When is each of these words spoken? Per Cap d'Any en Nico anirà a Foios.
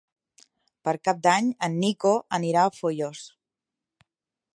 Per 0.87 0.93
Cap 1.09 1.19
d'Any 1.27 1.51
en 1.67 1.75
Nico 1.83 2.13
anirà 2.39 2.63
a 2.65 2.73
Foios. 2.79 3.23